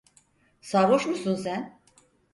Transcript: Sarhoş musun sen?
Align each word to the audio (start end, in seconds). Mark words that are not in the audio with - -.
Sarhoş 0.61 1.05
musun 1.05 1.35
sen? 1.35 1.79